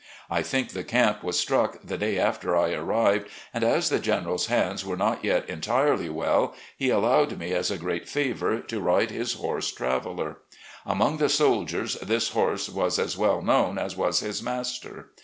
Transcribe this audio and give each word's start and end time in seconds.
I 0.31 0.41
think 0.41 0.69
the 0.69 0.83
camp 0.83 1.23
was 1.23 1.37
struck 1.37 1.77
the 1.83 1.95
day 1.95 2.17
after 2.17 2.57
I 2.57 2.71
arrived, 2.71 3.27
and 3.53 3.63
as 3.63 3.89
the 3.91 3.99
General's 3.99 4.47
hands 4.47 4.83
were 4.83 4.97
not 4.97 5.23
yet 5.23 5.47
entirely 5.47 6.09
well, 6.09 6.55
he 6.75 6.89
allowed 6.89 7.37
me, 7.37 7.51
as 7.53 7.69
a 7.69 7.77
great 7.77 8.09
favour, 8.09 8.61
to 8.61 8.81
ride 8.81 9.11
his 9.11 9.33
horse 9.33 9.71
"Trav 9.71 10.07
eller. 10.07 10.37
''Amongst 10.87 11.19
the 11.19 11.29
soldiers 11.29 11.99
this 11.99 12.29
horse 12.29 12.67
was 12.67 12.97
as 12.97 13.15
well 13.15 13.43
known 13.43 13.77
as 13.77 13.95
was 13.95 14.21
his 14.21 14.41
master. 14.41 15.11